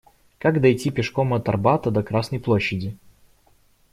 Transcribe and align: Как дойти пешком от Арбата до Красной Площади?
Как 0.39 0.59
дойти 0.61 0.89
пешком 0.89 1.31
от 1.35 1.47
Арбата 1.47 1.91
до 1.91 2.01
Красной 2.01 2.39
Площади? 2.39 2.97